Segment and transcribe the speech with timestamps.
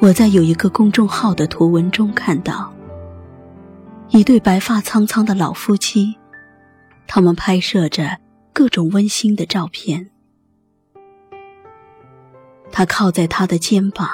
[0.00, 2.72] 我在有一个公众号的图文中看到，
[4.10, 6.16] 一对白发苍苍的老夫妻，
[7.08, 8.18] 他们拍摄着
[8.52, 10.10] 各种温馨的照片。
[12.70, 14.08] 他靠在他的肩膀，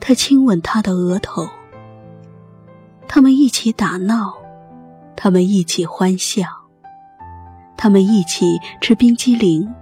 [0.00, 1.48] 他亲吻他的额头。
[3.06, 4.34] 他们一起打闹，
[5.14, 6.44] 他们一起欢笑，
[7.76, 9.72] 他们一起吃冰激凌，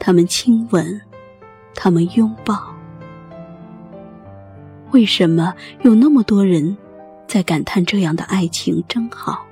[0.00, 1.00] 他们亲吻，
[1.76, 2.71] 他们拥抱。
[4.92, 6.76] 为什么有那么多人
[7.26, 9.44] 在感叹这样的爱情真好？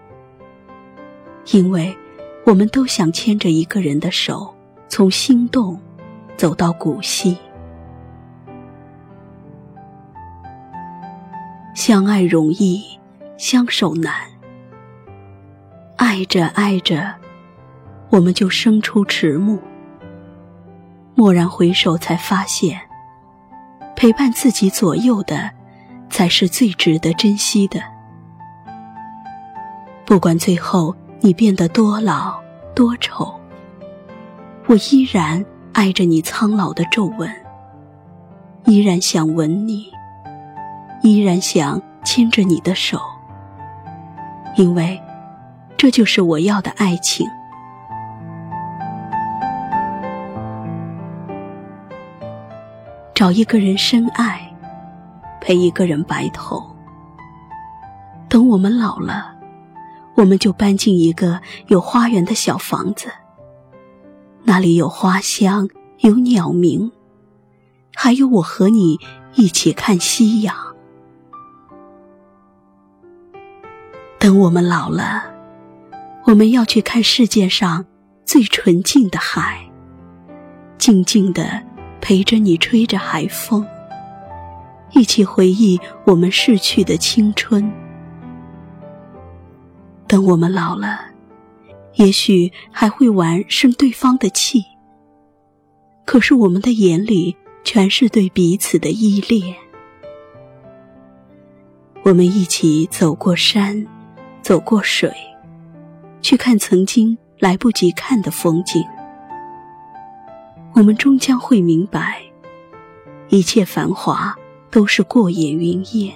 [1.53, 1.97] 因为
[2.45, 4.55] 我们都想牵着一个人的手，
[4.89, 5.80] 从心动
[6.37, 7.39] 走到古稀。
[11.75, 12.83] 相爱容易，
[13.38, 14.13] 相守难。
[15.97, 17.15] 爱着爱着，
[18.10, 19.59] 我们就生出迟暮。
[21.16, 22.90] 蓦然回首，才发现。
[24.01, 25.51] 陪伴自己左右的，
[26.09, 27.82] 才是最值得珍惜的。
[30.07, 32.40] 不管最后你变得多老
[32.74, 33.38] 多丑，
[34.68, 37.30] 我依然爱着你苍老的皱纹，
[38.65, 39.92] 依然想吻你，
[41.02, 42.98] 依然想牵着你的手，
[44.57, 44.98] 因为
[45.76, 47.29] 这就是我要的爱情。
[53.21, 54.51] 找一个人深爱，
[55.43, 56.74] 陪一个人白头。
[58.30, 59.37] 等我们老了，
[60.15, 63.10] 我们就搬进一个有花园的小房子，
[64.44, 66.93] 那里有花香，有鸟鸣，
[67.94, 68.98] 还有我和你
[69.34, 70.56] 一起看夕阳。
[74.19, 75.25] 等我们老了，
[76.25, 77.84] 我们要去看世界上
[78.25, 79.70] 最纯净的海，
[80.78, 81.69] 静静的。
[82.10, 83.65] 陪着你吹着海风，
[84.94, 87.72] 一起回忆我们逝去的青春。
[90.09, 91.03] 等我们老了，
[91.94, 94.65] 也许还会玩生对方的气。
[96.04, 99.54] 可是我们的眼里全是对彼此的依恋。
[102.03, 103.87] 我们一起走过山，
[104.43, 105.15] 走过水，
[106.20, 108.84] 去看曾经来不及看的风景。
[110.80, 112.22] 我们终将会明白，
[113.28, 114.34] 一切繁华
[114.70, 116.14] 都是过眼云烟。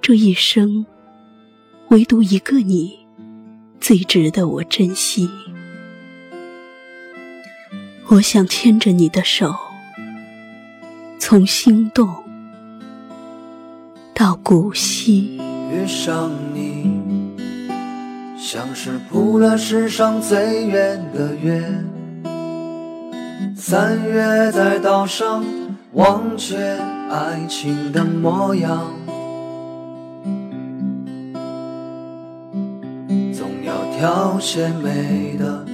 [0.00, 0.86] 这一生，
[1.88, 3.00] 唯独一个你，
[3.78, 5.28] 最值得我珍惜。
[8.06, 9.54] 我想牵着你的手，
[11.18, 12.08] 从心动
[14.14, 15.38] 到古稀。
[15.70, 16.90] 遇上你，
[18.38, 21.62] 像是铺了世上最远的月。
[23.64, 25.44] 三月在岛上
[25.92, 26.56] 忘却
[27.08, 28.90] 爱情的模样，
[33.32, 35.64] 总要挑些美的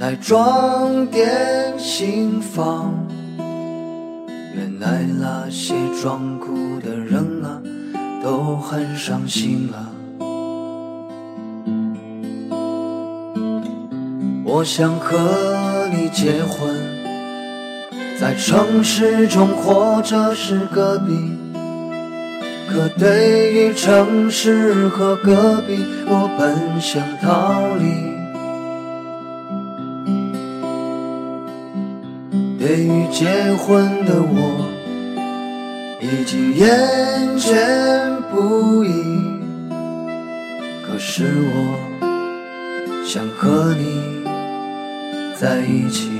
[0.00, 2.92] 来装点心房。
[4.52, 5.72] 原来那些
[6.02, 7.62] 装酷的人啊，
[8.24, 9.86] 都很伤心啊。
[14.44, 15.69] 我想和。
[15.92, 16.74] 你结婚，
[18.18, 21.12] 在城市中或者是隔壁，
[22.68, 28.10] 可对于城市和隔壁，我本想逃离。
[32.58, 34.66] 对于结婚的我，
[36.00, 36.68] 已经厌
[37.38, 38.92] 倦不已。
[40.86, 41.24] 可是
[41.54, 41.76] 我
[43.04, 44.19] 想和你。
[45.40, 46.19] 在一起。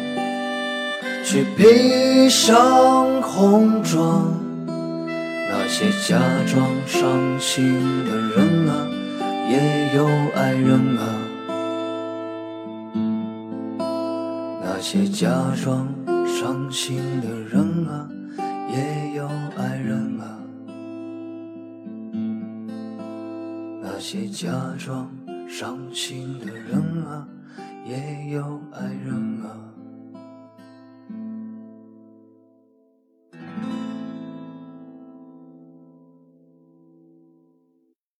[1.31, 4.37] 去披上红妆。
[4.67, 7.73] 那些假装伤心
[8.03, 8.85] 的人啊，
[9.49, 10.05] 也有
[10.35, 11.03] 爱人啊。
[14.61, 15.29] 那些假
[15.63, 15.87] 装
[16.27, 18.09] 伤心的人啊，
[18.69, 19.25] 也有
[19.57, 20.23] 爱人啊。
[23.81, 25.09] 那些假装
[25.47, 26.77] 伤心的人
[27.07, 27.10] 啊，